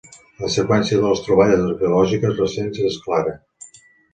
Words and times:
La 0.43 0.47
seqüència 0.53 1.01
de 1.03 1.11
les 1.11 1.21
troballes 1.27 1.61
arqueològiques 1.67 2.35
recents 2.43 2.83
és 2.93 2.99
clara. 3.07 3.37